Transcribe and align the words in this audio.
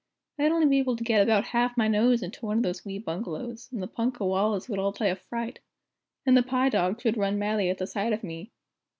I'd 0.39 0.51
only 0.51 0.65
be 0.65 0.79
able 0.79 0.95
to 0.95 1.03
get 1.03 1.21
about 1.21 1.43
half 1.53 1.77
my 1.77 1.87
nose 1.87 2.23
into 2.23 2.43
one 2.47 2.57
of 2.57 2.63
those 2.63 2.83
wee 2.83 2.97
bungalows, 2.97 3.69
and 3.71 3.83
the 3.83 3.87
punkah 3.87 4.25
wallahs 4.25 4.67
would 4.67 4.79
all 4.79 4.91
die 4.91 5.09
of 5.09 5.21
fright! 5.21 5.59
And 6.25 6.35
the 6.35 6.41
'pi' 6.41 6.69
dogs 6.69 7.03
would 7.03 7.17
run 7.17 7.37
mad 7.37 7.59
at 7.59 7.77
the 7.77 7.85
sight 7.85 8.11
of 8.11 8.23
me. 8.23 8.49